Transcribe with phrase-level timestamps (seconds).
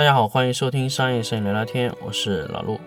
[0.00, 2.80] 大家好，欢迎收听商业摄影聊聊天，我是老陆。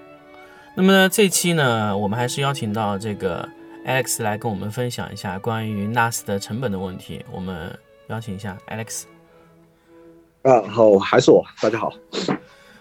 [0.74, 3.48] 那么呢，这期呢，我们还是邀请到这个
[3.86, 7.24] Alex 来跟我们分享一下关于 NAS 的成本的问题。
[7.32, 7.78] 我们
[8.08, 9.04] 邀请一下 Alex。
[10.42, 11.94] 啊，好，还是我，大家好。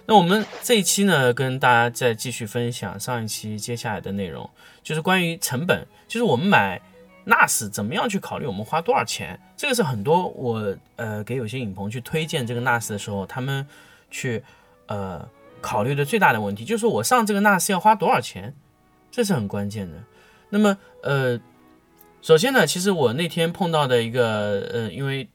[0.06, 4.48] 那我们这一期呢，跟大家再继续分享上一期接下来的内容，
[4.82, 6.80] 就是关于成本，就是我们买
[7.26, 9.38] NAS 怎么样去考虑我们花多少钱。
[9.58, 13.66] 这个是很多我呃给有些影棚去推荐这个 NAS 的时候，他们。
[14.12, 14.44] 去，
[14.86, 15.28] 呃，
[15.60, 18.54] 考虑的最大的问题就是我上这个 NAS 要花多少钱，
[19.10, 19.98] 这是很关键的。
[20.50, 21.40] 那么，呃，
[22.20, 25.28] 首先呢，其实我那天碰到的一个，呃，因为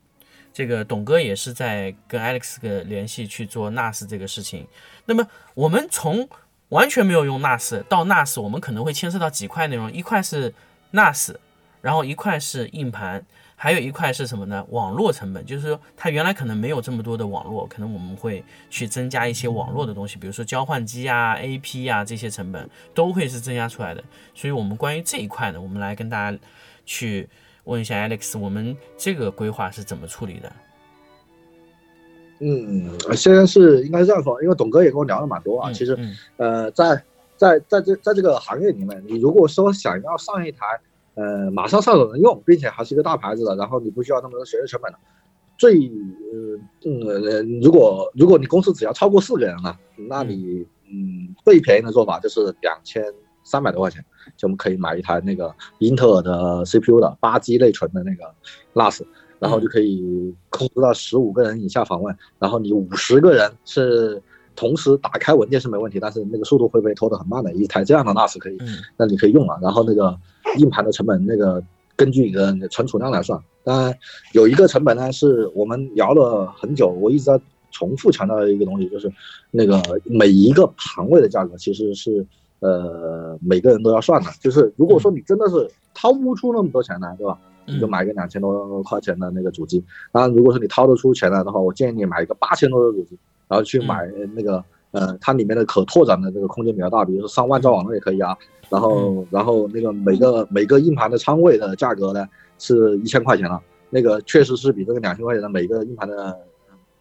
[0.53, 4.67] 这个董哥也是在跟 Alex 的联系去做 NAS 这个事情。
[5.05, 6.29] 那么，我们从
[6.69, 10.53] 完全没有用 NAS 到 NAS，我们可能会牵涉到几块内容，一块是
[10.93, 11.35] NAS，
[11.81, 13.25] 然后一块是硬盘。
[13.59, 14.63] 还有一块是什么呢？
[14.69, 24.03] 网络成本，就是说它原来可能没有这么多的网络，可能我们会去增加一些网络的东西，比如说交换机啊、AP 啊这些成本都会是增加出来的。
[24.35, 26.37] 所以，我们关于这一块呢，我们来跟大家
[26.85, 27.27] 去
[27.63, 30.53] 问一下 Alex，我们这个规划是怎么处理的？
[32.41, 35.73] 嗯，现在是应该是这样说，因为董哥也跟我聊了蛮多啊。
[35.73, 35.97] 其实，
[36.35, 37.03] 呃，在
[37.35, 40.79] 在在这在这个行业里面，你如果说想要上一台。
[41.17, 44.97] 呃，马上上手能用，并且还是一个大牌子的，然后你不需要那么多学习成本的。
[45.57, 49.75] 最呃嗯，如果如果你公司只要超过四个人了，
[50.07, 53.03] 那你嗯最便宜的做法就是两千
[53.43, 54.05] 三百多块钱，
[54.37, 58.23] 就我们可以买一台那个英特尔的 CPU 的八 G 内存的那个
[58.75, 59.01] NAS，
[59.39, 64.21] 然后就可以控制到十五个人以下访问，然后你五十个人是。
[64.59, 67.53] 同时打开文件是没问题，但是那个速度会被拖得很慢的。
[67.53, 68.57] 一台这样的 NAS 可以，
[68.97, 69.55] 那你可以用了。
[69.61, 70.17] 然后那个
[70.57, 71.63] 硬盘的成本，那个
[71.95, 73.39] 根据你的存储量来算。
[73.63, 73.97] 当然
[74.33, 77.39] 有一个成本呢，是我们聊了很久，我一直在
[77.71, 79.11] 重复强调的一个东西，就是
[79.51, 82.25] 那个每一个盘位的价格其实是
[82.59, 84.29] 呃每个人都要算的。
[84.41, 87.37] 就是如果说你真的是掏不出那么多钱来，对吧？
[87.65, 89.83] 你就买个两千多块钱的那个主机。
[90.11, 93.17] 当然，如果说你掏得出钱来的话，我建议你买一个八千多的主机。
[93.49, 94.61] 然后去买那个，
[94.91, 98.35] 呃，它里面的可拓展的这个空间比较大，比如说上万兆网络也可以啊。
[98.69, 102.27] 然后，然后那个每个每个硬盘的仓位的价格呢，
[102.59, 103.61] 是一千块钱了。
[103.89, 106.37] 那个确实是比这个两千块钱的每个硬盘的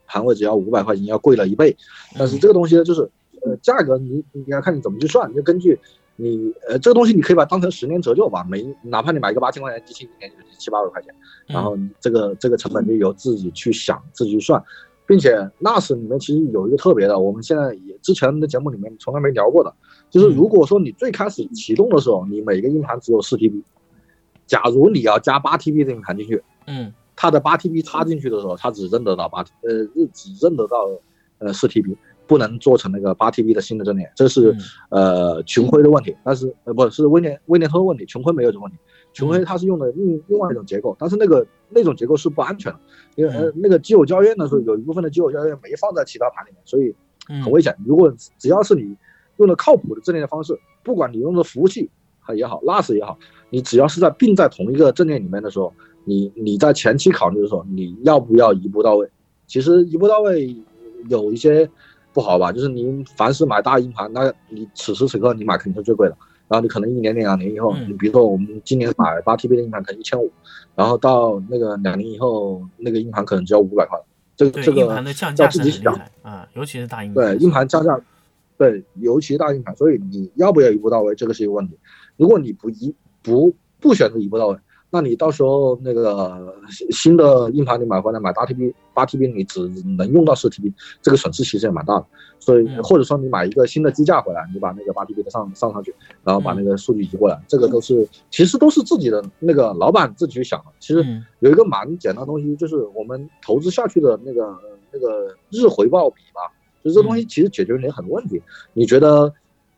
[0.07, 1.77] 盘位只要五百块钱要贵了一倍。
[2.17, 3.11] 但是这个东西呢，就是，
[3.45, 5.77] 呃，价格你你要看你怎么去算，就根据
[6.15, 11.13] 你，呃，这个东西你可以把它当成十年折旧吧，每哪怕你买一个八千块钱机器，一年就是七八百块钱。
[11.49, 14.63] 然后这个这个成本就由自己去想，自己去算。
[15.06, 19.72] 并且 NAS 里面其实有一个特别的，我们现在也之前的节目里面从来没聊过的，
[20.11, 23.62] 就是如果说你最开始启动的时候，你每个硬盘只有四 TB，
[24.47, 30.89] 假如你要加八 TB 的硬盘进去，嗯，它的八 TB 插进去的时候，它只认得到八，呃，只认得到
[31.38, 31.97] 呃四 TB，
[32.27, 34.56] 不能做成那个八 TB 的新的阵列，这是
[34.88, 38.78] 呃群晖的问题，但是呃不是微联微联通的问题，群晖没有这个问题。
[39.16, 42.78] 群晖它是用的另另外一种结构，但是那个那种结构是不安全的，
[43.15, 46.94] 因为呃那个基友胶原的时候，有一部分的基友胶原没放在其他盘里面，所以
[47.43, 47.75] 很危险。
[47.87, 48.94] 如果只要是你
[49.38, 51.88] 用的靠谱的阵列的方式，不管你用的服务器
[52.34, 53.19] 也好，NAS 也好，
[53.49, 55.72] 你只要是在并在同一个阵列里面的时候，
[56.05, 59.09] 你你在前期考虑的时候，你要不要一步到位？
[59.47, 60.55] 其实一步到位
[61.09, 61.66] 有一些
[62.12, 66.19] 不好吧，就是您凡是买大硬盘，那你此时此刻你买肯定是最贵的。
[66.49, 70.31] 然后你可能一年两年以后，你比如说我们今年买八 TB 的硬盘可能一千五，
[70.75, 73.99] 然后到那个两年以后，那个硬盘可能只要五百块。
[74.37, 74.83] 这个这个
[75.39, 77.15] 要自己想啊，尤其是大硬盘。
[77.15, 78.01] 对硬盘降价，
[78.59, 81.79] 对，尤其是大硬盘，所以你要不要一步到位，这个是一个问题。
[82.17, 84.59] 如果你不一不不选择一步到位。
[84.89, 86.55] 那你到时候那个
[86.91, 92.07] 新的硬盘你买回来买八 TB 八 TB 你只能用到四 TB，这个损失其实也蛮大的。
[92.39, 95.93] 所以或者说你买一个新的机架回来，你把那个八 TB 的上上上去，
[96.23, 100.67] 然后把那个数据移过来，这个都是其实都是自己的那个老板自己去想的。
[100.79, 101.05] 其实
[101.41, 104.56] 有一个蛮简单的东西，就是我们投资下去的那个
[104.93, 106.41] 那个日回报比吧，
[106.85, 108.41] 就这东西其实解决你很多问题。
[108.73, 109.32] 你觉得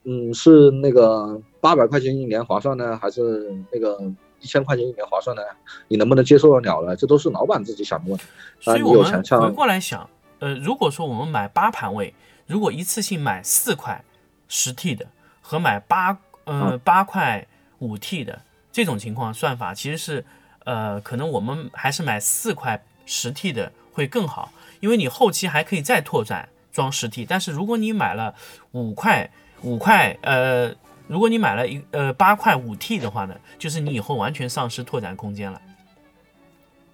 [0.04, 3.98] 嗯是那个八百块钱一年划算呢，还是那个？
[4.40, 5.44] 一千块钱一年划算的，
[5.88, 6.94] 你能不能接受得了呢？
[6.94, 8.24] 这都是老板自己想的问题。
[8.60, 10.08] 所以我们回过来想，
[10.38, 12.14] 呃，如果说我们买八盘位，
[12.46, 14.04] 如果一次性买四块
[14.48, 15.06] 十 T 的
[15.40, 17.46] 和买八呃八块
[17.78, 18.40] 五 T 的
[18.70, 20.24] 这种情况，算法其实是
[20.64, 27.24] 呃，可能我们还是买四块十 T 的会更好，因为你后期还可以再拓展装十 T。
[27.24, 28.34] 但是如果你买了
[28.72, 29.30] 五块
[29.62, 30.74] 五块呃。
[31.08, 35.60] 如果你买了一呃八块五 T 的话呢，就是你以后完全丧失拓展空间了。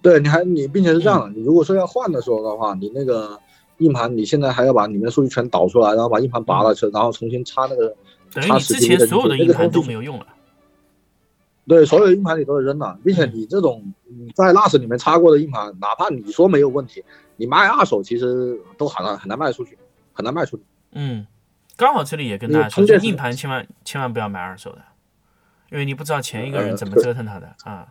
[0.01, 3.39] 对，你还你并且是这样的，你如果说要换的时候的话，你那个
[3.79, 7.93] 硬盘，你现在还要把里面的数据全导出来，然后把硬盘拔了去，然后重新插那个
[8.31, 10.27] 等于你之前所有的硬盘都没有用了。
[11.67, 13.83] 对，所有硬盘你都是扔了，并且你这种
[14.35, 17.03] 在 NAS 里面插过的硬盘，哪怕你说没有问题，
[17.37, 19.75] 你卖二手其实都很难很难卖出去，
[20.13, 20.63] 很难卖出去。
[20.91, 21.25] 嗯，
[21.77, 24.81] 刚好这里也跟大家说，硬盘千万千万不要买二手的，
[25.71, 27.87] 因为你不知道前一个人怎么折腾他的啊。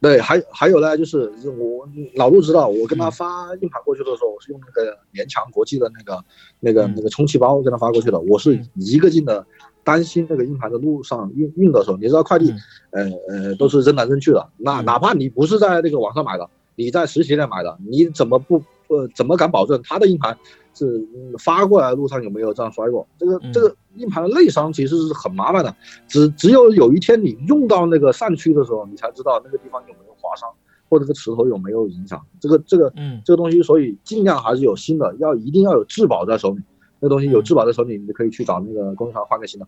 [0.00, 6.24] 对，还还有呢，就是我老陆知道，我跟他发硬盘过去的时候，我是用那个联强国际的那个
[6.60, 9.46] 那个那个充气包跟他发过去的，我是一个劲的。
[9.86, 12.52] 担心那个硬盘的路上运运的时候，你知道快递，
[12.90, 14.50] 呃呃，都是扔来扔去的。
[14.56, 20.36] 那哪怕你不是在那个网上买的，你在实体店买的，你怎么不呃怎么敢保证他的硬盘
[20.74, 21.06] 是
[21.38, 23.06] 发过来路上有没有这样摔过？
[23.18, 25.74] 这个这个硬盘的内伤其实是很麻烦的。
[26.06, 30.48] 只只有有一天你用到那个扇区的时候，你才知道那个地方有没有划伤，
[30.88, 32.20] 或者这个磁头有没有影响。
[32.38, 36.62] 这个这个嗯这个东西，所以尽量还是有新的，要一定要有质保在手里。
[37.00, 39.66] 那东西有质保在手里，你就可以去找那个供应商换个新的。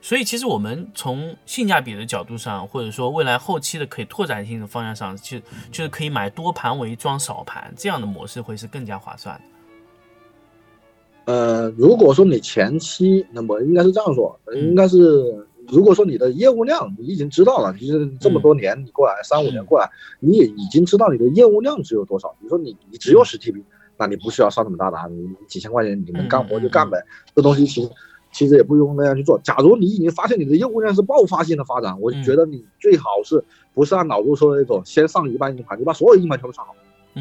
[0.00, 5.38] 所以，其实我们从性价比的角度上，或者说未来后期的可以拓展性的方向上，就
[5.70, 11.32] 就是可以买多盘为装少盘这样的模式会是更加划算的。
[11.32, 19.88] 呃，如果说你前期，那么应该是这样说，应该是如果说你的业务量你已经知道了，就是这么多年你过来三五年过来，
[20.20, 22.28] 你也已经知道你的业务量只有多少。
[22.40, 23.62] 比如说你你只有十 TB。
[23.98, 26.98] 那你不需要上那么大的，你几千块钱你能干活就干呗。
[27.36, 27.90] 这东西其实
[28.32, 29.38] 其实也不用那样去做。
[29.44, 33.44] 假如你已经发现你的业务量是爆发性的发展，我觉得你最好是
[33.74, 36.74] 不是按老陆说的那种，先上一半硬盘，你把所有硬盘全部上好，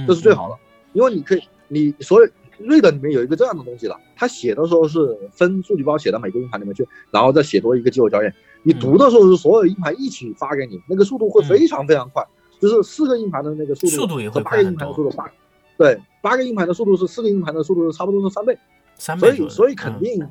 [0.08, 0.56] 这是最好的。
[0.94, 8.34] 因为你可以，你所有瑞的里面有一个这样的东西了，他写的时候是分数据包写到每个硬盘里面去，然后再写多一个激活校验。
[8.64, 12.26] 你读的时候是所有硬盘一起发给你，那个速度会非常非常快，
[12.60, 15.32] 就是四个硬盘的那个速度，速度也会八个硬盘的速度快。
[15.78, 18.56] 对，八个硬盘的速度是四个硬盘的速度，差不多是三倍，
[18.96, 19.36] 三倍。
[19.36, 20.28] 所以，所以肯定，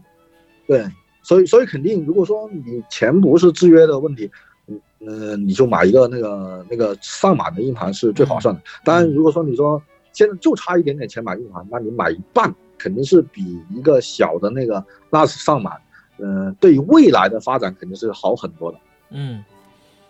[0.70, 0.86] 对，
[1.20, 4.30] 所以，所以肯定，如果说你钱不是制约的问题，
[4.68, 8.60] 嗯嗯，你就买一个那个那个上满的硬盘是最划算的。
[8.84, 9.82] 当然，如果说你说
[10.12, 14.80] 现在就差一点点钱买硬盘，那你买一半肯定是比一个小的那个
[15.10, 15.76] NAS 上满，
[16.18, 18.78] 嗯，对于未来的发展肯定是好很多的。
[19.08, 19.42] 嗯。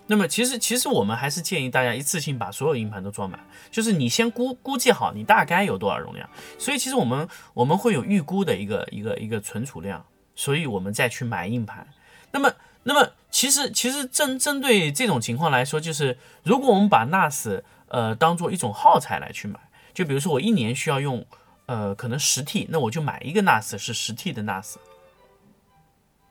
[0.06, 3.38] 那么其实其实我们还是建议大家一次性把所有硬盘都装满，
[3.70, 6.28] 就是你先估估计好你大概有多少容量，
[6.58, 10.04] 所以其实我们我们会有预估的一个一个一个存储量，
[10.40, 11.87] 所以我们再去买硬盘。
[12.32, 12.50] 那么
[12.84, 19.60] 那么其实其实针针对这种情况来说，就是如果我们把 NAS 呃当做一种耗材来去买，
[19.92, 21.26] 就比如说我一年需要用
[21.66, 24.76] 呃可能十 T，那我就买一个 NAS 是十 T 的 NAS。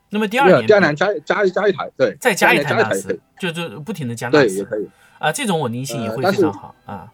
[0.08, 4.88] 那么第二年，第二年加加加一台，对，再加一台 NAS，就就不停的加 NAS，对，也可以
[5.20, 7.12] 啊，这种稳定性也会非常好啊。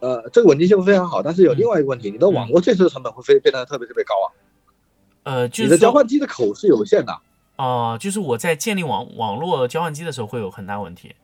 [0.00, 4.32] 呃，这个稳定性非常好，但是有另外一个问题，你的网络建设成本会非变得特别特别高啊。
[5.28, 7.14] 呃，就是你的交换机的口是有限的。
[7.56, 11.14] 哦，就是我在建立网网络交换机的时候会有很大问题。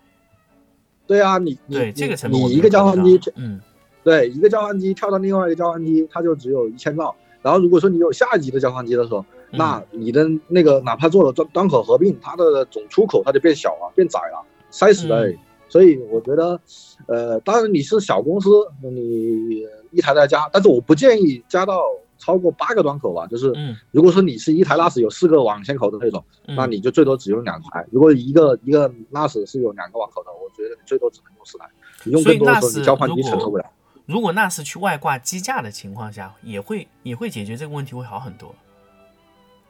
[1.07, 3.59] 对啊，你对这个成本，你一个交换机，嗯，
[4.03, 7.15] 对，一个交换机跳到另外一个交换机，它就只有一千兆。
[7.41, 15.33] 然后如果说你有下一级的交换机的时候，那你的那个哪怕做了端端口合并，它的总出口它就变小了，变窄了，塞死了。
[15.69, 16.61] 所以我觉得，
[17.07, 18.51] 呃，当然你是小公司，
[18.83, 21.83] 你一台在加，但是我不建议加到
[22.19, 23.27] 超过八个端口吧。
[23.27, 23.53] 就是，
[23.91, 27.87] 如果说你是一台 NAS 有四个网线口的那种，那你就最多只用两台。
[27.91, 31.67] 如果一个一个 NAS 是有两个网口的，我觉得你最多只能用四台。
[32.05, 33.65] 你用更多的时候，你交换机承受不了。
[34.07, 38.55] 如果 NAS 去外挂机架的情况下，也会也会解决这个问题，会好很多。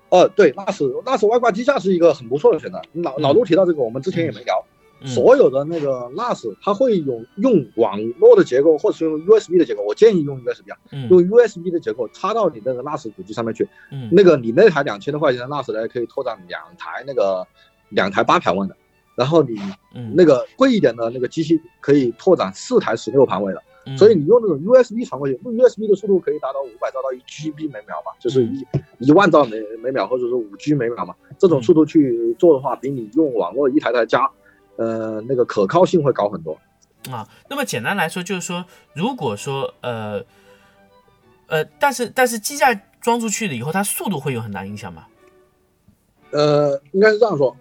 [0.08, 2.80] 哦，对，，NAS NAS 外挂机架是一个很不错的选择。
[2.92, 4.64] 老老陆提到这个，我们之前也没聊。
[5.04, 9.82] 所有的那个 NAS，它会有用网络的结构，或者是用 USB 的结构。
[9.82, 10.78] 我建议用 USB 啊，
[11.10, 13.68] 用 USB 的结构插到你那个 NAS 主机上面去。
[13.92, 17.46] 嗯，那个你那台两千多块钱的 NAS 呢，可以拓展两台那个
[17.90, 18.76] 两台八盘位的。
[19.16, 19.56] 然后你
[20.14, 23.62] 那个贵一点的那个机器可以拓展四台十六盘位的。
[23.98, 28.64] 所以你用那种 USB 传过去，用 USB 的速度可以达到五百兆到一 GB 每秒嘛，就是一
[28.98, 31.14] 一万兆每每秒，或者说五 G 每秒嘛。
[31.38, 34.26] 这种速度去做的话，比你用网络一台台加，
[34.76, 36.58] 呃，那个可靠性会高很多。
[37.10, 38.64] 啊，那么简单来说就是说，
[38.94, 40.22] 如果说呃
[41.46, 45.06] 呃，但是但是机架装出去了以后，它速度会有很大影响吗？
[46.30, 47.54] 呃，应该是这样说。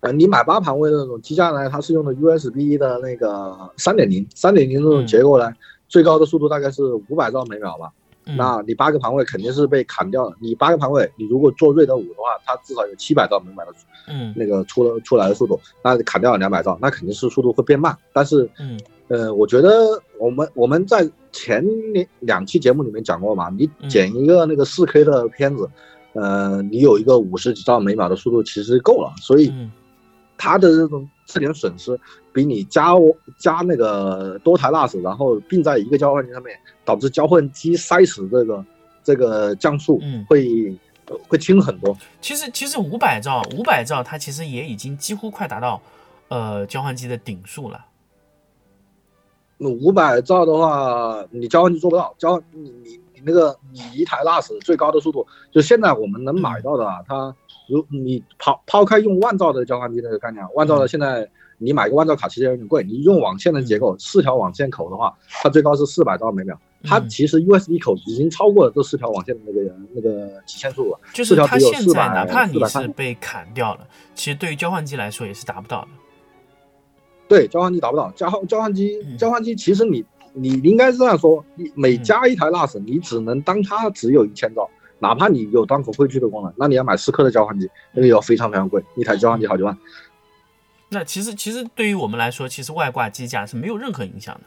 [0.00, 5.52] 呃，你买八盘位的那种机架呢，它是用的 USB 的那个三点零，三点零这种结构呢，
[5.88, 7.90] 最高的速度大概是五百兆每秒吧。
[8.36, 10.36] 那你八个盘位肯定是被砍掉了。
[10.40, 13.72] 你八个盘位，你如果做瑞德五的话，它至少有七百兆每秒的，
[14.08, 17.96] 嗯，那个出了出来的速度，那砍掉了两百兆，那肯定是速度会变慢。
[18.12, 19.70] 但是，嗯，呃，我觉得
[20.18, 25.68] 我们我们在前两两期节目里面讲过嘛，你剪一个那个四 K 的片子，
[26.12, 29.52] 呃，你有一个五十几兆每秒的速度其实够了，所以
[30.36, 32.00] 它的这种这点损失，
[32.32, 32.94] 比你加
[33.38, 38.64] 加那个多台 NAS，然后并在一个交换机上面，导致交换机塞死这个
[39.04, 40.74] 这个降速会
[41.28, 41.94] 会轻很多。
[42.22, 45.78] 其实其实五百兆五百兆它其实也已经几乎快达到
[46.28, 47.84] 呃交换机的顶数了。
[49.58, 52.14] 那五百兆的话，你交换机做不到。
[52.16, 57.34] 交你你你那个你一台 NAS 最高的速度，就现在我们能买到的，它
[57.68, 62.82] 如你抛抛开用万兆的交换机那个概念，万兆的现在你买个万兆卡其实有点贵。
[62.84, 66.58] 你用网线的结构，四条网线口的话，它最高是四百兆每秒。
[66.84, 71.00] 它其实 USB 口已经超过了这四条网线的那个那个极限速了。
[71.12, 75.88] 就是它现在哪怕你是被砍掉了，其实对于交换机来说也是达不到的。
[77.26, 78.10] 对，交换机达不到。
[78.12, 89.76] 交换交换机，交换机其实你你应该是这样说：你每加一台 NAS，你只能当它只有一千兆，哪怕你有端口汇聚的功能，那你要买四颗的交换机，那个要非常非常贵，一台交换机好几万。
[90.88, 94.42] 那其实其实对于我们来说，其实外挂机架是没有任何影响的，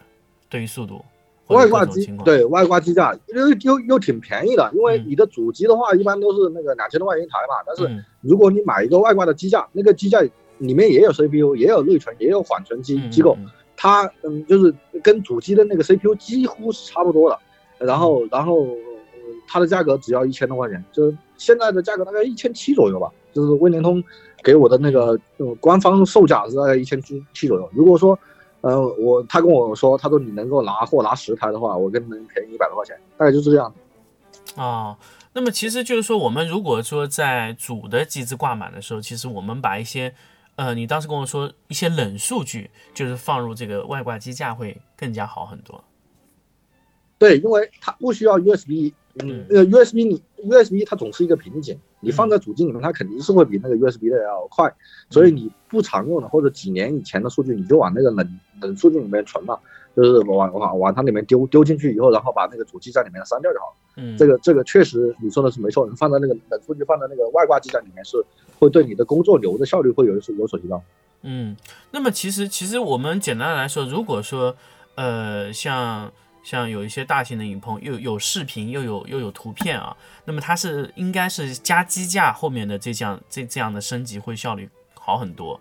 [0.49, 1.03] 对于速度。
[1.47, 10.21] 外挂机对外挂机架又又又挺便宜的，因为你的主机的话一般都是那个两千多块钱一台嘛，但是如果你买一个外挂的机架，那个机架。
[10.57, 13.35] 里面也有 CPU，也有内存，也有缓存机机构，
[13.75, 17.39] 它嗯就是跟主机的那个 CPU 几乎是差不多的，
[17.79, 18.67] 然后然后
[19.47, 24.03] 它的价格只要一千多块钱，就是现在的价格大概一千七左右吧，就是微联通
[24.43, 25.19] 给我的那个
[25.59, 27.69] 官方售价是大概一千七七左右。
[27.73, 28.17] 如果说
[28.61, 33.73] 呃我他跟我说，他说你能够拿货拿十台的话，我跟能便宜一百多块钱，大概就是这样。
[34.55, 34.97] 啊，
[35.33, 40.13] 那么其实就是说，我们如果说在主的机子挂满的时候，其实我们把一些
[40.57, 45.83] 呃，你当时跟我说一些冷数据，就是放入这个外挂机架会更加好很多。
[47.17, 48.91] 对，因为它不需要 USB，
[49.23, 54.73] 嗯，那个 USB 你 USB 它总是一个瓶颈，你放在主机里面，它肯定是会比那个 USB 的要快。
[55.09, 59.57] 所以你不常用的或者几年以前的数据，你就往那个冷冷数据里面存嘛，
[59.95, 63.73] 就是往往往它里面丢丢进去以后，然后把那个主机在里面删掉就好了。
[63.97, 68.23] 嗯，这个这个确实你说的是没错，你放在那个冷数据放在那个外挂机站里面是。
[68.59, 70.79] 会对你的工作流的效率会有所有所提高。
[71.23, 71.57] 嗯，
[71.89, 74.55] 那么其实其实我们简单来说，如果说
[74.93, 76.11] 呃像
[76.43, 79.95] 像有一些大型的影棚，又有视频又有又有图片啊，
[80.25, 85.59] 那么它是应该是加机架后面的这样这这样的升级会效率好很多。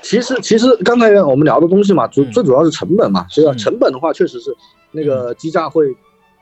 [0.00, 4.54] 其实其实刚才我们聊的东西嘛，主最主要是成本嘛，所以成本的话确实是
[4.90, 5.96] 那个机架会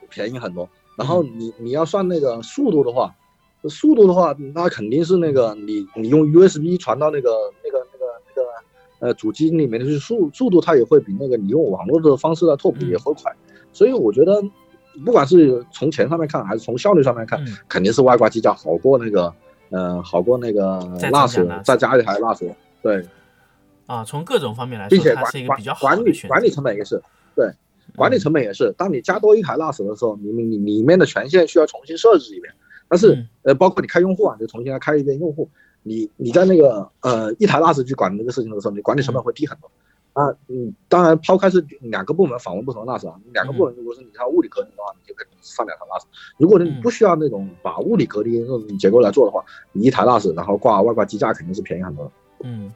[0.09, 0.69] 便宜很多。
[0.97, 3.15] 然后你你要算那个速度的话。
[3.69, 7.31] 速度的话，那肯定是那个你你用 USB 传到那个
[7.63, 7.87] 那个
[9.01, 13.35] 呃主机里面的速速度，它也会比那个你用网络的方式来拓扑也会快。
[13.73, 14.41] 所以我觉得，
[15.05, 19.35] 不管是从钱上面看，还是从效率上面看，肯定是外挂机架好过那个
[19.71, 22.55] 呃好过那个 NAS，再加一台 NAS。
[22.83, 23.07] 对，
[23.87, 25.25] 啊，从各种方面来说，并且管
[25.79, 27.03] 管理管理成本也是
[27.35, 27.51] 对，
[27.95, 28.73] 管理成本也是。
[28.77, 32.53] 当你加多一台 NAS 的时候，你你里面的权限需要重新设置一遍。
[32.89, 35.49] 但是，呃，包括你开用户啊，就重新来开一遍用户，
[35.83, 39.71] 你你在那个呃一台 NAS 去管那个事情的时候，你管理成本会低很多
[40.13, 40.29] 啊。
[40.49, 46.03] 嗯，当然抛开是两个部门访问不同的 NAS 啊，两个部门如果是你要物理隔离的话，你就可以上两台 NAS。
[46.37, 52.11] 如果你不需要那种把物理隔离那种结构来做的话，你一台 NAS 然后挂外挂机架肯定是便宜很多的。
[52.45, 52.73] 嗯。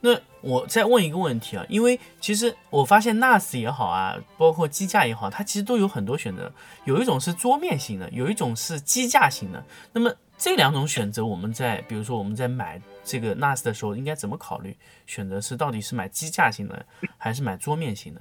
[0.00, 6.50] 那我再问一个问题啊，因为其实我发现 NAS 也好啊，包括机架也好，它其实都有很多选择。
[6.86, 9.62] 有一种是桌面型的，有一种是机架型的。
[9.92, 14.76] 那么这两种选择，我们在比如说我们在买这个 NAS 的时候，应该怎么考虑？
[15.06, 16.84] 选择是到底是买机架型的，
[17.16, 18.20] 还是买桌面型的？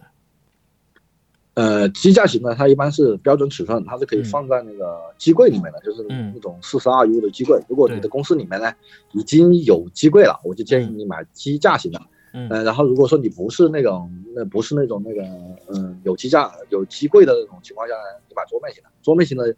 [1.55, 7.62] 呃，机架型的它一般是标准尺寸，它是可以放在那个机柜里面的，就是那种四十二 U 的机柜。
[7.69, 8.74] 如果你的公司里面呢
[9.12, 12.01] 已经有机柜了，我就建议你买机架型的。
[12.34, 15.24] 嗯，然后如果说你不是那种，那不是那种那个，
[15.69, 18.89] 嗯，有机架有机柜的那种情况下呢，你买桌面型的。
[19.01, 19.55] 桌面型的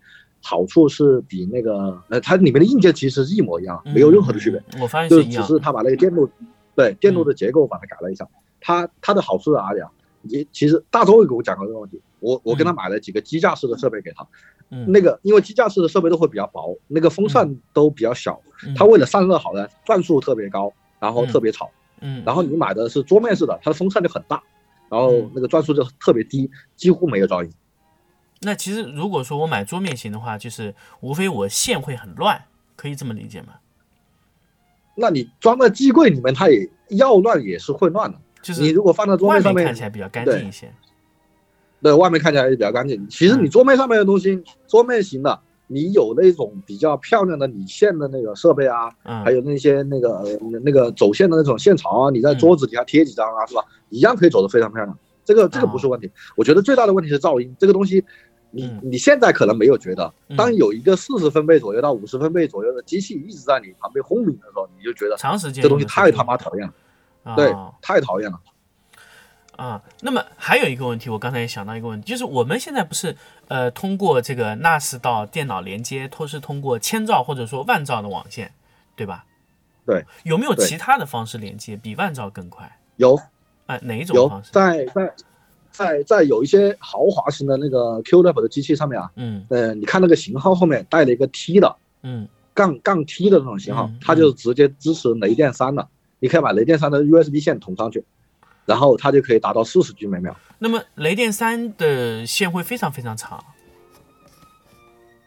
[0.48, 4.64] 好处是比那个，呃，它里面的硬件其实是一模一样，没有任何的区别。
[4.82, 6.30] 我发现就只是它把那个电路，
[6.74, 8.26] 对电路的结构把它改了一下。
[8.62, 9.92] 它它的好处在哪里啊？
[10.22, 14.26] 你其实大周也给我讲过这个问题，我我跟他买了几个机架式的设备给他，
[14.72, 18.42] 嗯，那个因为机架式的设备都会比较薄，那个风扇都比较小，
[18.76, 24.42] 它为了散热好呢，转速特别高，然后特别吵，嗯，然后你买的是桌面式的，它的风扇就很大，
[24.90, 27.52] 然后那个转速就特别低，几乎没有噪音。
[28.42, 32.44] 那其实如果说我买桌面型的话，就是无非我线会很乱，
[32.76, 33.54] 可以这么理解吗？
[34.96, 38.20] 那你装在机柜里面，它也要乱也是会乱的。
[38.42, 40.72] 就是你如果放在桌面上面，看起来比较干净一些。
[41.82, 43.08] 对外面看起来也比较干净。
[43.08, 48.92] 其实你桌面上面的东西，桌面型的，你有那种比较漂亮的理线的那个设备啊，
[49.24, 50.24] 还有那些那个
[50.64, 53.64] 那个走线的那种线槽啊，你在桌子底下贴几张啊，是吧？
[53.90, 54.98] 一样可以走得非常漂亮。
[55.24, 56.10] 这个这个不是问题。
[56.36, 57.54] 我觉得最大的问题是噪音。
[57.60, 58.04] 这个东西，
[58.52, 66.66] 你你现在可能没有觉得，当有一个四十分贝左右到五十分贝左右的机器一直在你旁边轰鸣的时候，你就觉得长时间这东西太他妈讨厌
[67.24, 68.40] 了，对，太讨厌了。
[69.58, 78.54] 啊，那么还有一个问题，我刚才也想到一个问题，就是我们现在不是呃通过这个 NAS 到电脑连接，都是通过千兆或者说万兆的网线，
[78.96, 79.26] 对吧？
[79.86, 80.06] 对。
[80.24, 82.78] 有没有其他的方式连接比万兆更快？
[82.98, 83.20] 有。
[83.66, 84.52] 哎，哪一种方式？
[84.52, 85.12] 在在
[85.78, 95.88] 在在有一些豪华型的那个 QLab 的机器上面啊，嗯，呃，你看那个型号后面带了一个 T 的，嗯，杠杠 T 的那种型号，它就直接支持雷电三的，
[96.20, 98.04] 你可以把雷电三的 USB 线捅上去。
[98.66, 100.36] 然后它就可以达到四十 G 每秒。
[100.60, 103.42] 那么雷电三的线会非常非常长。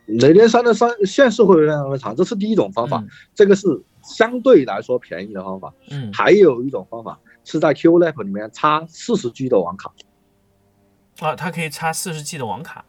[0.04, 3.02] 雷电三的三线是会非常非常长，这是第一种方法，
[3.34, 3.66] 这个是
[4.02, 5.72] 相对来说便宜的方法。
[5.88, 6.12] 嗯。
[6.12, 9.90] 还有一种方法是在 QLab 里面插四十 G 的网卡。
[11.28, 12.84] 啊，它可以插四十 G 的网卡。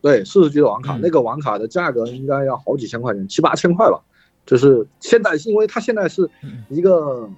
[0.00, 4.00] 对，四十 G 的网卡，那个网卡的价格应该要好几千块钱，七八千块吧。
[4.44, 6.28] 就是现在，因为它现在是
[6.68, 7.28] 一个。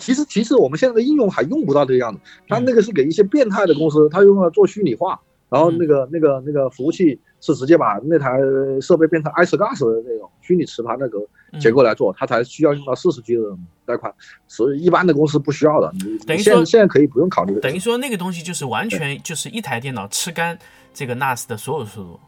[0.00, 2.20] 其实，其实我们现在的应用还用不到这个样子。
[2.48, 5.20] 它那个是给一些变态的公司，它用来做虚拟化，
[5.50, 8.38] 然后那个、那个、那个服务器是直接把那台
[8.80, 11.18] 设备变成 iSCSI 的那种虚拟磁盘那个
[11.58, 13.42] 结构来做，它才需要用到四十 G 的
[13.84, 14.10] 带宽，
[14.46, 15.92] 所以一般的公司不需要的。
[15.94, 17.58] 你等于说现在可以不用考虑。
[17.60, 20.58] 等于说那个东西就是完全就是一台电脑吃干
[20.94, 22.20] 这个 NAS 的所有速度。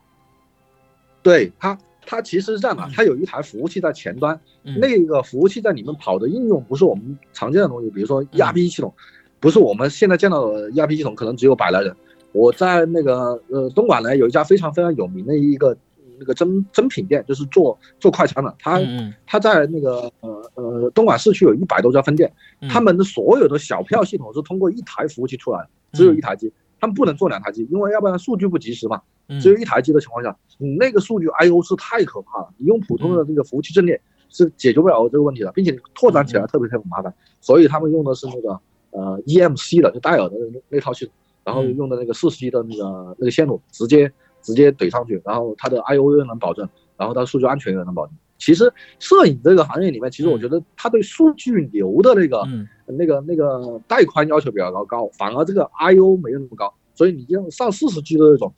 [1.23, 1.79] 对它。
[2.05, 8.93] 它其实是这样的，它有一台服务器在前端，那个服务器在里面跑的应用不是我们常见的东西，比如说 ERP 系统，
[9.39, 11.95] 不是我们现在见到的 ERP 系统，可能只有百来人。
[12.33, 15.77] 我在那个呃东莞呢，有一家非常非常有名的一个
[16.19, 18.81] 那个真真品店，就是做做快餐的，他
[19.27, 22.33] 他在那个呃呃东莞市区有一百多家分店，
[22.69, 26.53] 他们的所有的小票系统是通过一台服务器出来的，只有一台机。
[26.81, 29.01] 他们不能做两台机，因为要不然数据不及时嘛。
[29.41, 32.49] 只有一台机的情况下，你那个数据 I/O 是太可怕了。
[32.59, 37.15] 你用普通的这个服务器阵列是解决不了这个问题的，并且拓展起来特别特别麻烦。
[37.41, 41.15] 所以他们用的是那个呃 EMC 的，就戴尔的那那套系统，
[41.45, 48.15] 然后用的那个四十 G 的那个那个线路，直接直接怼上去，然后它的 I/O 又能保证，然后它数据安全也能保证。
[48.39, 52.45] 其实摄影这个行业里面，其实我觉得它对数据流的那个
[52.87, 58.53] 那个那个带宽要求比较高，高，反而这个 I/O 没有那么高，所以你用上四十 G 的那种，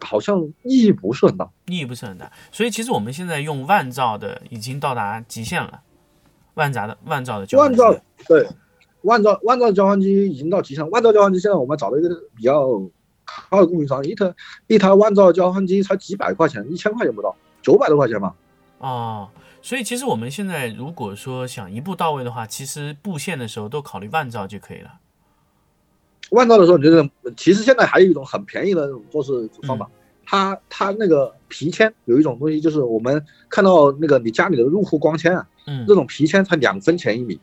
[0.00, 2.30] 好像意义不是很大，意义不是很大。
[2.52, 5.80] 所以其实我们现在用万兆的已经到达极限了，
[6.54, 7.96] 万兆的万兆的就万兆
[8.28, 8.46] 对，
[9.04, 12.82] 万兆万兆交换机已经到极限，万兆交换机现在我们找了一个比较
[13.24, 14.34] 靠的供应商，一台
[14.66, 18.34] 一台万兆交换机才几百块钱，一千块钱不到，九百多块钱吧。
[18.78, 19.28] 哦，
[19.62, 24.90] 所以其实我们现在如果说想一步到位的话，其实布线的时候都考虑万兆就可以了。
[26.30, 29.88] 万兆的时候，你觉得其实现在还有一种很便宜的那种做事方法，
[30.24, 37.40] 它它那个皮签有一种东西，就是我们看到那个你家里的入户光纤啊，嗯，这种皮签才两分钱一米，嗯，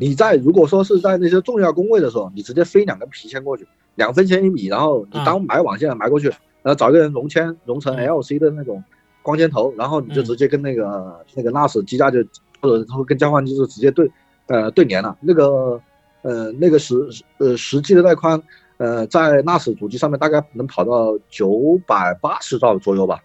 [0.00, 6.28] 你在如果说是在那些重要工位的时候，你直接飞两根皮签过去，两分钱一米，然后你当埋网线埋过去，
[6.62, 8.82] 然后找一个人融铅融成 LC 的那种。
[9.20, 12.24] 光纤头，然后你就直接跟那个那个 NAS 机架就
[12.62, 14.10] 或者跟交换机就直接对，
[14.46, 15.14] 呃对联了。
[15.20, 15.78] 那个
[16.22, 16.94] 呃那个实
[17.36, 18.40] 呃实际的带宽，
[18.78, 23.20] 呃在 NAS 主机上面大概能跑到九百八十兆左右吧。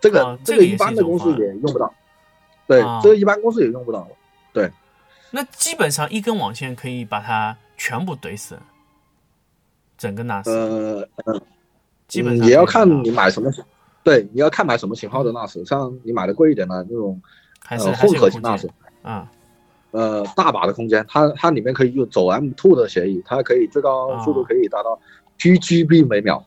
[0.00, 1.94] 这个这个一般的公司也用不到。
[2.66, 4.08] 对，这个一般公司也用不到。
[4.52, 4.68] 对。
[5.30, 8.58] 那基本上一根网线可以把它全部怼死。
[9.98, 10.50] 整个 NAS。
[10.50, 11.40] 呃嗯，
[12.06, 13.50] 基本上也要看你买什么。
[14.04, 17.20] 对，你要看买什么型号的 NAS，像你买的贵一点的那种，
[17.68, 18.68] 呃，混合型 NAS，
[19.02, 19.28] 啊，
[19.90, 24.96] 呃，大把的空间，它它里面可以用走 M2 的协议，它可以最高速度可以达到
[25.38, 26.44] GGB 每秒，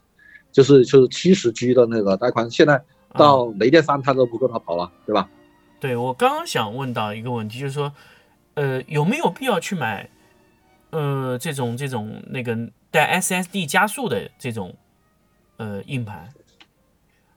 [0.53, 2.81] 就是就是七十 G 的那个带宽，现在
[3.13, 5.27] 到雷电三它都不够它跑了，对吧？
[5.81, 7.91] 对我刚刚想问到一个问题，就是说，
[8.59, 10.09] 呃，有没有必要去买，
[10.89, 12.57] 呃，这种这种那个
[12.91, 14.75] 带 SSD 加速的这种，
[15.55, 16.27] 呃，硬盘？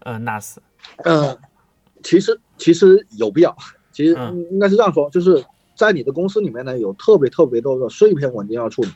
[0.01, 0.57] 呃，NAS，
[1.05, 1.39] 呃，
[2.03, 3.57] 其实其实有必要，
[3.93, 4.15] 其实
[4.51, 5.45] 应该是这样说，就是
[5.77, 8.89] 在你的公司里面呢，有特别特别多的碎片文件要处理。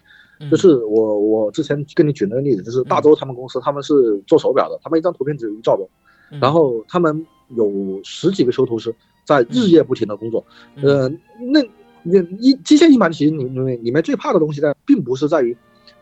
[0.51, 5.89] 就是我我之前跟你举那个例子，就是大周他们公司，他们是做手表的，他们一张图片只有一兆多，
[6.41, 8.93] 然后他们有十几个修图师
[9.25, 10.45] 在日夜不停的工作。
[10.83, 11.09] 呃，
[11.39, 11.63] 那
[12.07, 15.57] 你一机械硬盘其实你里里面最怕的东西呢，并不是在于，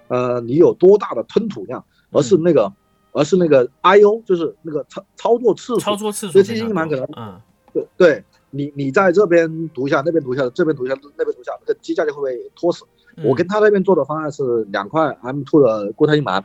[0.09, 2.71] 呃，你有多大的吞吐量，而是那个，
[3.13, 5.79] 而是那个 I/O，就是那个操操作次数。
[5.79, 6.33] 操作次数。
[6.33, 7.41] 所以机械硬盘可能，嗯，
[7.73, 12.85] 对对，你你在这边读一下，那边读一下，这边读一下，那边读一下，那个机架就会被拖死。
[13.23, 16.45] 我跟他那边做的方案是两块 M two 的固态硬盘，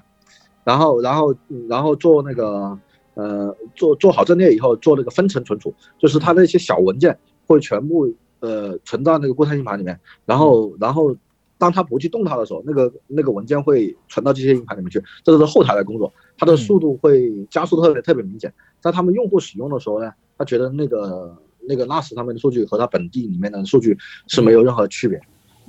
[0.63, 1.35] 然后然后
[1.67, 2.77] 然后做那个
[3.15, 7.17] 呃做做好阵列以后做那个分层存储，就是它那些小文件
[7.47, 8.07] 会全部
[8.39, 11.15] 呃存到那个固态硬盘里面，然后然后
[11.57, 23.97] 当他不去动它的时候，那个那个文件会存到这些硬盘里面去，这个是后台的工作，它的速度会加速特别特别明显，在他们用户使用的时候呢，他觉得那个那个 NAS 上面的数据和他本地里面的数据
[24.27, 25.19] 是没有任何区别。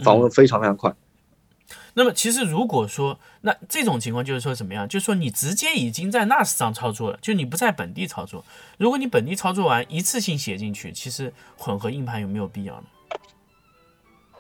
[0.02, 0.94] 访问非常非常快。
[1.94, 4.88] 那么，其实如果说那这种情况就是说怎么样？
[4.88, 8.44] 就是说你直接已经在 NAS 上操作了，就你不在本地操作。
[8.79, 12.85] 如果你本地操作完一次性写进去，其实混合硬盘有没有必要呢？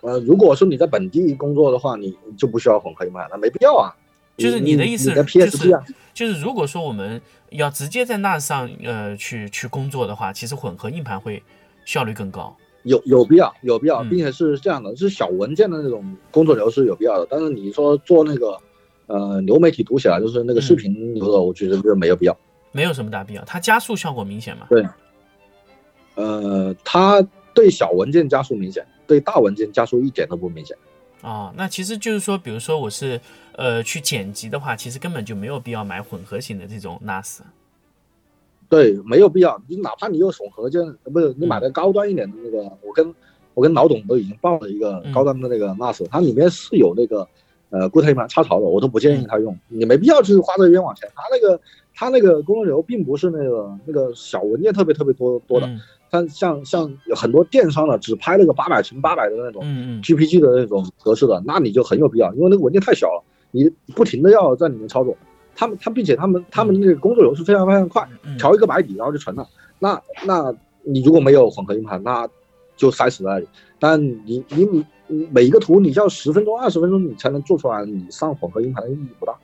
[0.02, 3.92] 呃，如果说你在本地工作的话，你就不需要混合硬盘，了没必要啊。
[4.38, 5.78] 就是你的意思，就是
[6.14, 11.42] 就是如果说我们要直接在 NAS 上呃去去工作的话，其实混合硬盘会
[11.84, 12.56] 效率更高。
[12.84, 17.26] 有有必要，有必要，并且是这样的，是小文件的那种工作流是有必要的。
[17.30, 18.58] 但是你说做那个，
[19.06, 22.36] 呃，流媒体读起来就是那个视频流的，我觉得就没有必要，
[22.72, 23.44] 没有什么大必要。
[23.44, 24.66] 它加速效果明显吗？
[24.70, 24.86] 对，
[26.14, 27.20] 呃，它
[27.52, 30.76] 对小文件加速明显，对大文件加速一点都不明显。
[31.22, 33.20] 哦，那其实就是说，比如说我是
[33.52, 37.40] 呃去剪辑的话，其实根本就没有必要买混合型的这种 NAS。
[38.70, 39.60] 对，没有必要。
[39.66, 40.80] 你哪怕你用混合件，
[41.12, 43.14] 不是你买的高端一点的那个，我跟
[43.52, 47.26] 我跟老董都已经报了一个高端的那个 NAS，它里面是有那个
[47.70, 49.58] 呃固态硬盘插槽的，我都不建议他用。
[49.66, 51.10] 你没必要去花这冤枉钱。
[51.16, 51.60] 他那个
[51.92, 55.68] 他那个工作流并不是那个那个小文件特别特别多多的，
[56.08, 59.64] 它像像有很多电商的只拍那个八百乘八百的那种
[60.00, 65.16] GPG 的那种格式的，那你就很有必要，因为那个文件太小了，你不停的要在里面操作。
[65.54, 68.08] 他们他并且他们他们那个工作流是非常非常快，
[68.38, 69.48] 调一个白底然后就存了。
[69.78, 72.28] 那那你如果没有混合硬盘，那
[72.76, 73.48] 就塞死在那里。
[73.78, 79.34] 但你你你每一个图你要十分钟二十分钟你才能做出来，你上混合硬盘的意义不大。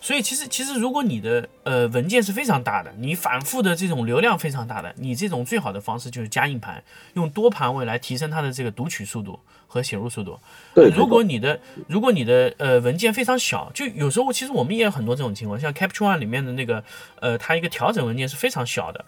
[0.00, 6.82] 所以其实其实如果你的呃文件是非常大的，你反复的这种流量非常大的，你这种最好的方式就是加硬盘，
[7.14, 10.38] 用多盘位来提升它的这个读取速度和写入速度。
[10.74, 16.82] 对，如果你的如果你的呃文件非常小，就有时候其实我们也有很多这种情况，像 Capture One 里面的那个
[17.20, 19.04] 呃，它一个调整文件是非常小的，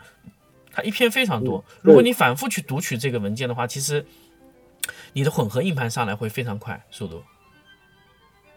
[0.72, 1.64] 它一篇非常多。
[1.82, 4.04] 如果你反复去读取这个文件的话，其实
[5.12, 7.22] 你的混合硬盘上来会非常快速度。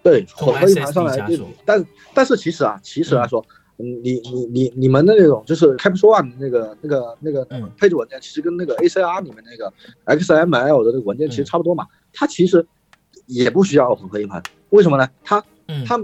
[0.03, 1.29] 对，混合硬盘上来，
[1.63, 7.45] 但但是其实啊，其实来说，嗯，你你你你们的那种就是 Capture One 那个那个那个
[7.77, 9.73] 配置文件，其实跟那个 ACR 里面那个
[10.05, 11.85] XML 的那个文件其实差不多嘛。
[12.13, 12.65] 它其实
[13.25, 15.07] 也不需要混合硬盘，为什么呢？
[15.23, 15.43] 它
[15.85, 15.99] 它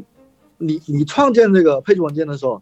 [0.57, 2.61] 你你创建这个配置文件的时候，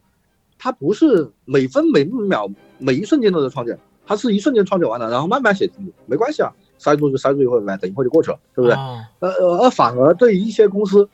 [0.58, 8.76] 它不是每分每秒每一瞬间都在创建，它是一瞬间创建完了，然后慢慢写进去，没关系啊，塞住就塞住一会儿，等一会儿就过去了，对不对？
[9.20, 11.08] 呃而反而对于一些公司。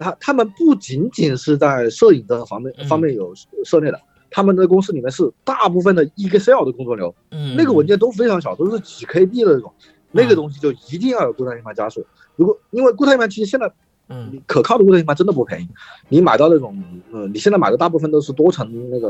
[0.00, 3.34] 他他们不仅仅是在摄影的方面方面有
[3.64, 9.70] 涉猎的，他们的公司里面是大部分的 Excel 的工作流，嗯，那个文件都非常小，都是几 KB 的那种，
[10.10, 12.02] 那个东西就一定要有固态硬盘加速。
[12.36, 13.70] 如果因为固态硬盘其实现在，
[14.08, 15.68] 嗯，可靠的固态硬盘真的不便宜，
[16.08, 16.82] 你买到那种，
[17.12, 19.08] 呃，你现在买的大部分都是多层那个，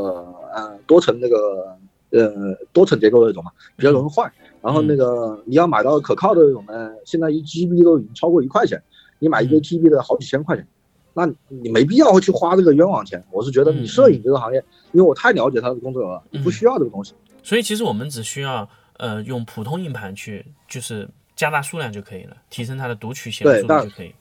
[0.52, 1.78] 呃，多层那个，
[2.10, 4.28] 呃，多层结构的那种嘛，比较容易坏。
[4.60, 8.82] 然后那个你要买到可靠的那种呢，现在一 GB 都已经超过一块钱，
[9.20, 10.66] 你买一个 TB 的好几千块钱。
[11.12, 13.22] 那你没必要去花这个冤枉钱。
[13.32, 17.14] 我是觉得你摄影这个行业，因为我太了解他的工作了，不需要这个东西。
[17.42, 18.68] 所以其实我们只需要
[18.98, 24.14] 呃用普通硬盘去，就是加大数量就可以了，提升它的读取写入速度就可以。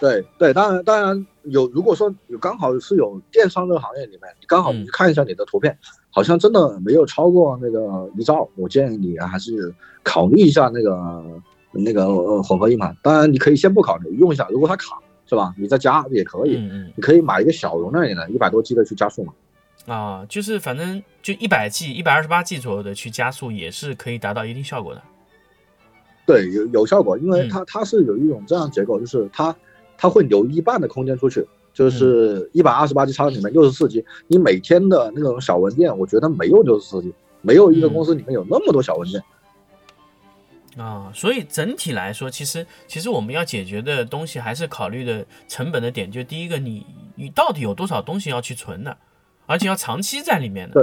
[0.00, 5.78] 对对，当然当然有，如果说有刚好是有电商这个行业里面，你刚好你看一下你的图片，
[6.10, 11.24] 好像真的没有超过那个一兆，我建议你还是考虑一下那个
[11.70, 12.96] 那个混合硬盘。
[13.02, 14.98] 当然你可以先不考虑，用一下，如果它卡。
[15.34, 15.54] 是吧？
[15.58, 16.56] 你在加也可以，
[16.94, 19.32] 你可以买一个小容量一点的，一百多 G 的去加速嘛。
[19.86, 25.02] 啊，就是反正就一百 G、一百二十八 G 左右的去加速，也是可以达到一定效果的。
[26.24, 29.54] 对，有有效果，因为它它是有一种这样结构，就是它
[29.98, 34.02] 它会留一半的空间出去，就是一百二十八 G 插里面六十四 G。
[34.28, 39.22] 你每天的那种小文件，我觉得没有六十四 G，没有一个公司里面有那么多小文件。
[40.76, 46.84] 啊，所以整体来说，其实其实我们要解决的东西还是考虑的成本的点，就第一个，你
[47.14, 48.96] 你到底有多少东西要去存的，
[49.46, 50.80] 而且要长期在里面的。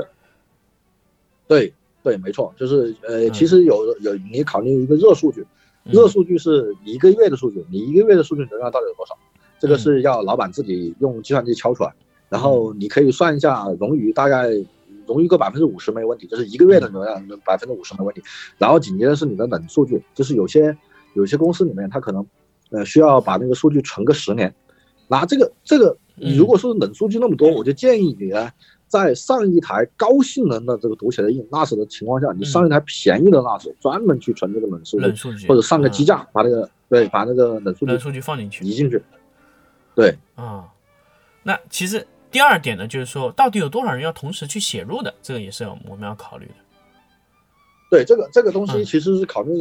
[1.48, 1.74] 对，对
[2.04, 5.46] 对，没错，就是呃，其实有有你考虑一个热数据，
[5.84, 9.18] 热数据是你一个月的数据，你一个月的数据流量到底有多少？
[9.60, 11.94] 这个是要老板自己用计算机敲出来，
[12.30, 14.50] 然后你可以算一下冗余，大概
[15.12, 18.22] 冗余个百分之五十没问题，就是一个月的流量百分之五十没问题。
[18.58, 20.76] 然后紧接着是你的冷数据，就是有些
[21.14, 22.26] 有些公司里面它可能
[22.70, 24.54] 呃需要把那个数据存个十年，
[25.08, 28.50] 那这个这个你如果说冷数据那么多，我就建议你呢，
[28.88, 35.00] 在上一台高性能的这个读写的硬 NAS 的情况下，你上一台便宜的 NAS，专门去存这个冷数
[35.34, 38.66] 据，或者上个机架把那个对把那个冷数据冷数据放进去。
[38.66, 39.02] 移进去。
[39.96, 40.16] 对。
[40.36, 40.66] 啊，
[41.44, 46.54] 那其实第二点呢，就是说到底有多少人要同时去写入的，这个也是要我们要考虑的。
[47.90, 49.52] 对，这个这个东西其实是考虑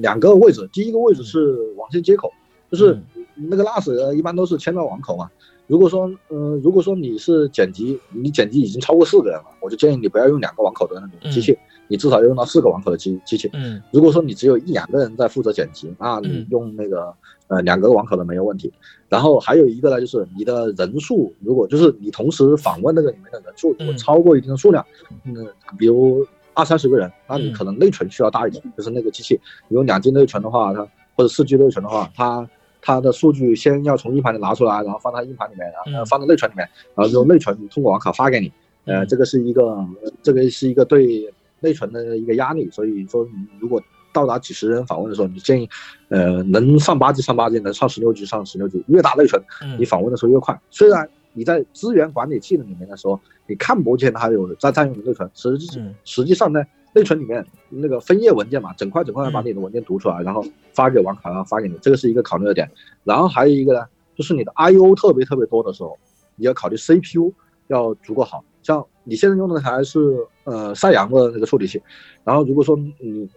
[0.00, 2.30] 两个位置，第一个位置是网线接口，
[2.70, 3.00] 就是
[3.34, 5.30] 那个 NAS 一般都是牵到网口嘛。
[5.68, 11.56] 如果说，嗯，如果说你是剪辑，你剪辑已经超过四个人了，我就建议你不要用两个网口的那种机器，
[11.88, 13.50] 你至少要用到四个网口的机机器。
[13.52, 17.14] 嗯，如果说你只有一两个人在负责剪辑，那你用那个
[17.48, 18.72] 呃两个网口的没有问题。
[19.08, 24.84] 然后还有一个呢，就是你的人数，如果就是你同时访问那个里面的人数如果超过一定的数量，
[25.24, 25.34] 嗯，
[25.78, 32.48] 比如二三十个人，那你可能内存需要大一点，就是那个机器有两 G 内存的话，它或者四 G 内存的话，它。
[32.84, 38.52] 它的数据先要从硬盘里拿出来，然后放到硬盘里面，然后放到内存里面，然后用内存通过网卡发给你。
[38.86, 39.86] 呃，这个是一个，
[40.20, 42.68] 这个是一个对内存的一个压力。
[42.70, 43.26] 所以说，
[43.58, 45.68] 如果到达几十人访问的时候，你建议，
[46.08, 49.42] 呃，能上八 G 上八 G，能上十六 G 上十六 G，越大内存，
[49.78, 50.60] 你访问的时候越快。
[50.70, 56.62] 虽然你在资源管理器的里面的时候，你看不见它有在占用的内存，实际实际上呢。
[56.94, 60.44] 内存里面那个分页文件嘛，整块整块的把你的文件读出来，然后
[60.74, 62.70] 发给网卡，然后发给你，这个是一个考虑的点。
[63.02, 65.98] 然后还有一个呢，就是你的 I/O 特别特别多的时候，
[66.36, 67.32] 你要考虑 CPU
[67.68, 68.44] 要足够好。
[68.62, 71.82] 像你现在用的还是呃赛扬的那个处理器，
[72.24, 73.28] 然后如果说你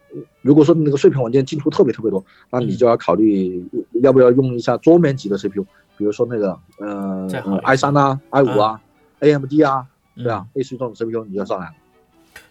[0.42, 3.66] 如果说那个碎片文件进出特别特别多，那你就要考虑
[4.02, 5.66] 要不要用一下桌面级的 CPU，
[5.98, 7.28] 比如说那个呃
[7.64, 8.80] i 三啊、i 五啊、
[9.20, 11.74] AMD 啊，对啊，类似于这种 CPU 你就上来了。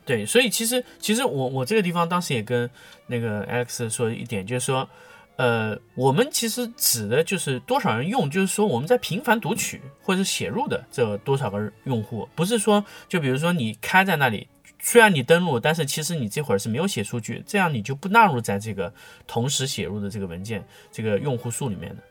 [0.06, 2.68] 对，所以其实其实我我这个地方当时也跟
[3.06, 4.86] 那个 Alex 说一点，就是说，
[5.36, 14.46] 呃，我们其实指的就是多少人用，就是说我们在频繁读取或者写入的这多少个用户，不是说就比如说你开在那里，
[14.78, 18.92] 虽然你登录，但是其实你这会儿是没有写数据，这样你就不纳入在这个
[19.26, 22.02] 同时写入的这个文件这个用户数里面的。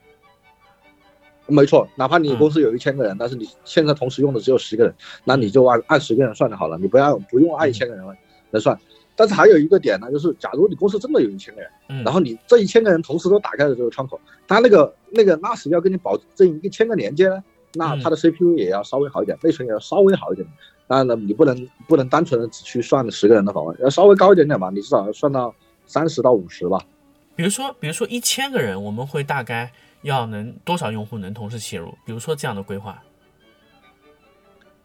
[1.46, 8.06] 没错，哪怕你公司有一千个人，但是你现在同时用的只有十个人，那你就按按十个人算就好了，你不要不用按一千个人
[8.52, 8.78] 来算。
[9.16, 20.48] 但是还有一个点呢，就是假如你公司真的有一千个人，嗯然后你这一千个人同时都打开了这个窗口，他那个那个 NAS 要跟你保证一千个连接呢，那它的 CPU 也要稍微好一点，内存也要稍微好一点。
[20.88, 25.54] 当然了，你不能不能单纯的只去算十个人的访问，要稍微高一点点吧，你至少要算到
[25.86, 26.80] 三十到五十吧。
[27.36, 29.72] 比如说，比如说一千个人，我们会大概。
[30.04, 31.88] 要能多少用户能同时写入？
[32.06, 33.02] 比如说这样的规划。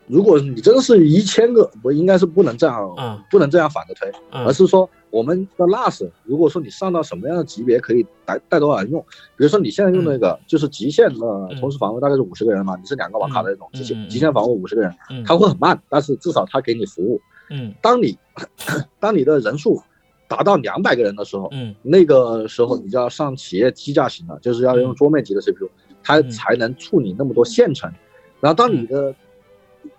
[0.08, 9.00] 如果你真的是一千个，不应该是不能这样，嗯，不能这样反着推，而是说我们的 NAS，如果说你上到什么样的级别，可以带带多少人用？
[9.36, 14.94] 比如说你现在用那个就是极限的同时访问大概是五十个人嘛，你是两个网卡的那种极限极限访问五十个人，
[15.26, 17.20] 它会很慢，但是至少它给你服务。
[17.50, 18.18] 嗯，当你
[18.98, 19.82] 当你的人数。
[20.30, 25.66] 达到两百个人的时候，嗯，那个时候你就要上企业机架型了，就是要用桌面级的 CPU，
[26.02, 27.90] 它才能处理那么多线程。
[28.38, 29.14] 然后当你的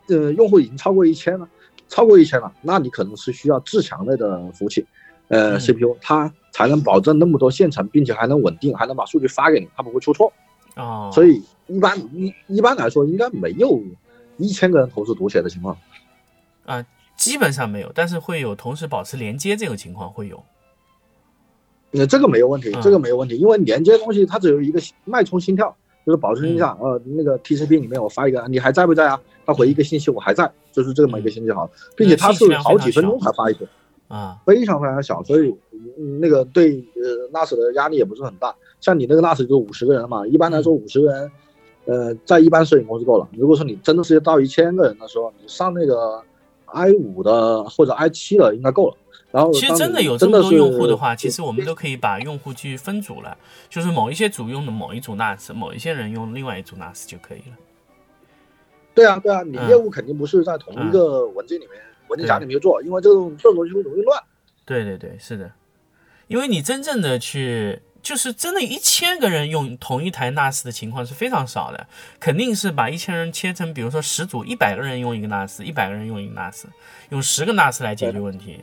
[0.10, 1.48] 呃用户已经超过一千了，
[1.88, 4.86] 超过一千了，那你可能是需要自强类的服务器，
[5.30, 10.32] 呃 CPU，它才能保证那么多线程，并且还能稳定，还能把数据发给你，它不会出错。
[10.76, 13.82] 啊，所以一般一一般来说应该没有
[14.38, 15.78] 一千个人同时读写的情况。
[16.66, 16.86] 啊。
[17.18, 20.42] 基本上没有，但是会有同时保持连接这种情况会有。
[21.92, 25.76] 那这个没有问题，这个没有问题，因为连接东西它只有一个脉冲心跳，
[26.10, 29.22] 就是保存一下，呃，那个 TCP 里面我发一个，你还在不在啊？
[29.46, 33.68] 他回一个信息，我还在，就是这么一个信息好，并且他是好几分钟才发一个，
[34.08, 35.56] 啊，非常非常小，所以
[36.20, 38.56] 那个对呃 NAS 的压力也不是很大。
[38.82, 41.32] 像你那个 NAS 就五十个人嘛，一般来说五十个人，
[41.86, 43.30] 呃，在一般摄影公司够了。
[43.38, 46.22] 如果说你真的是要到一千个人的时候，你上那个。
[46.72, 48.96] i 五的或者 i 七的应该够了。
[49.32, 53.38] 然后其实真的有这么多用户的话，其实我们都可以把用户去分组了，
[53.70, 57.58] 就是某一些组用的某一组 NAS，某一些人用另外一组 NAS 就可以了。
[58.94, 64.22] 对啊，对啊，你业务肯定不是在同一个文件里面、文件夹里面做，因为这种这种东西会容易乱。
[64.66, 65.52] 对对对，是的，
[66.28, 67.82] 因为你真正的去。
[68.02, 71.86] 就是真的，一千个人用同一台 NAS 的情况是非常少的，
[72.18, 76.64] 肯定是把一千人切成，比如说十组，一百个人用一个 NAS，一百个人用一个 NAS，
[77.10, 78.62] 用十个 NAS 来解决问题，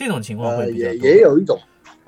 [0.00, 0.94] 这种情况会比较多。
[0.94, 1.60] 也也有一种，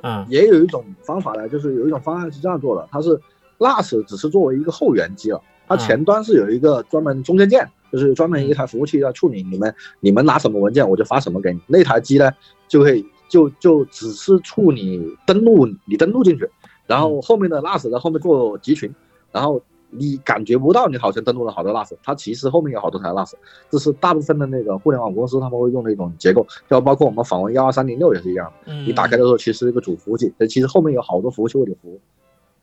[0.03, 3.21] 嗯，也有一种方法呢，就是有一种方案是这样做的，它是
[3.59, 12.31] NAS 只是作为一个后援机了，它前端是有一个专门中间件，就是专门一台服务器要处理你们你们拿什么文件我就发什么给你，那台机呢
[12.67, 16.49] 就会就就只是处理登录你登录进去，
[16.87, 18.91] 然后后面的 NAS 在后面做集群，
[19.31, 19.63] 然后。
[19.95, 23.35] 你感觉不到你好像登录了好多 NAS，它其实后面有好多台 NAS，
[23.71, 28.73] 这是大部分的那个互联网公司他们会用的一种结构，就包括我们访问幺二三零六也是一样的。
[28.73, 32.01] 你打开的时候其实是一个主服务器，但其实后面有好多服务器为你服务。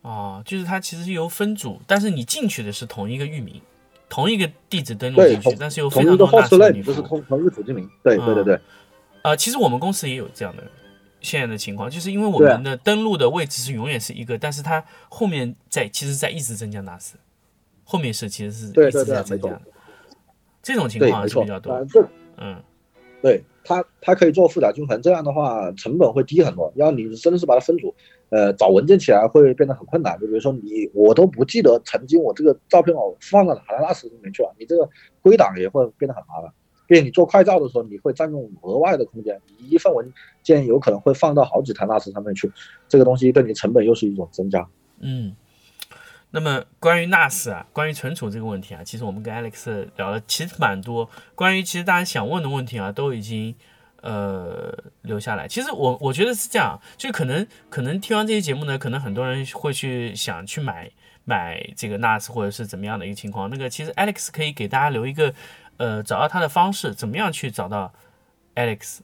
[0.01, 3.61] 哦，就是它其实是由分组，但是你进去的是同一个域名，
[4.09, 6.93] 同一个地址登录进去，但是由非常多 NAS 为你服务。
[6.95, 7.87] 就是同同一个主机名。
[8.01, 8.59] 对对对对。
[9.21, 10.63] 呃，其实我们公司也有这样的。
[11.21, 17.11] 现在的情况就是因为我们的登录的位置是永远是一个，但是它后面在其实在一直增加 NAS，
[17.83, 19.61] 后面是其实是一直在增加的，
[20.61, 21.85] 这种情况是比较多。
[22.37, 22.61] 嗯，
[23.21, 26.71] 对它它可以做复杂均衡，这样的话成本会低很多。
[26.75, 27.93] 要你真的是把它分组，
[28.29, 30.17] 呃，找文件起来会变得很困难。
[30.19, 34.89] 就比如说你我都不记得曾经我这个照片我放到哪了 NAS 里面去了，你这个
[35.21, 36.53] 归档也会变得很麻烦。
[36.89, 42.51] 并你做快照的时候，你会占用额外的空间，你一份文件有可能会放到好几台 NAS 上面去，
[42.87, 44.67] 这个东西对你成本又是一种增加。
[44.99, 45.35] 嗯，
[46.31, 53.53] 那么关于 NAS 啊，关于存储这个问题啊，其实我们跟 Alex 聊了其实蛮多，关于其实大家想问的问题啊，都已经
[54.01, 55.47] 呃留下来。
[55.47, 60.89] 其实我我觉得是这样，就可能可能听完这些节目呢，可能很多人会去想去买
[61.23, 63.47] 买这个 NAS 或者是怎么样的一个情况。
[63.47, 65.31] 那个其实 Alex 可以给大家留一个。
[65.79, 67.93] 呃，找到他的方式怎么样去找到
[68.53, 68.99] Alex？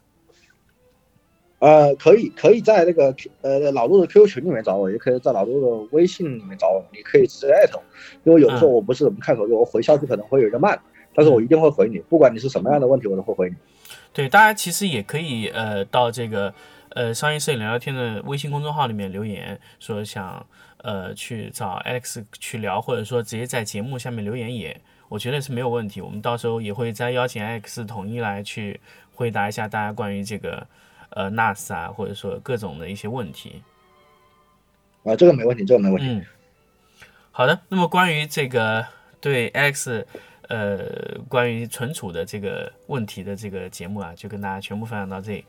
[1.59, 6.83] 呃，可以，可以在那个呃老陆的 QQ 群里面找我，也可以在老陆的微信里面找我。
[6.91, 7.83] 你可以直接艾特我，
[8.25, 10.77] 因为有的时候我不是怎么看手机，我回消息可能会有点慢，
[11.15, 13.55] 但是我一定会回你，不管你是什么样的问题，我都会回你。
[14.11, 16.53] 对，大家其实也可以呃到这个
[16.89, 20.45] 呃商业摄影聊聊天的微信公众号里面留言，说想
[20.83, 24.79] 呃去找 Alex 去聊，或者说直接在节目下面留言也。
[25.07, 28.79] 我觉得是没有问题，我们到时候也会再邀请 X 统一来去
[29.13, 30.67] 回答一下大家关于这个
[31.09, 33.61] 呃 NAS 啊，或者说各种的一些问题。
[35.03, 36.07] 啊，这个没问题，这个没问题。
[36.09, 36.25] 嗯，
[37.31, 37.59] 好的。
[37.69, 38.85] 那么关于这个
[39.21, 40.05] 对 X
[40.49, 45.45] 呃关于存储的这个问题的这个节目啊，就跟大家全部分享到这里。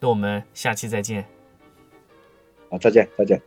[0.00, 1.24] 那我们下期再见。
[2.70, 3.40] 好，再见，再见。